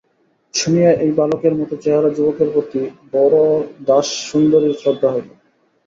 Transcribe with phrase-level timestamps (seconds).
[0.53, 2.81] শুনিয়া এই বালকের মতো চেহারা যুবকের প্রতি
[3.13, 5.29] বরদাসুন্দরীর শ্রদ্ধা হইল।